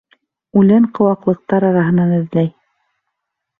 [0.61, 2.53] Үлән, ҡыуаҡлыҡтар араһынан эҙләй.